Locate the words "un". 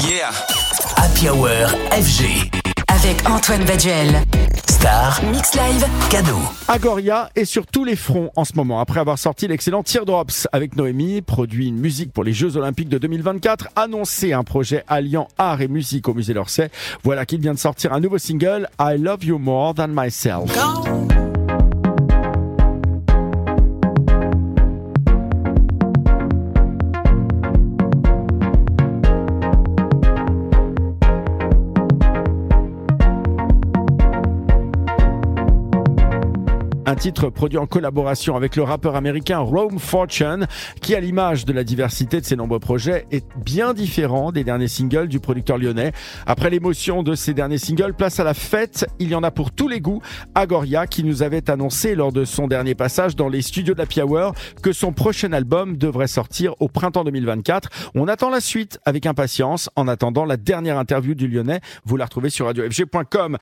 14.32-14.44, 17.92-18.00, 36.88-36.94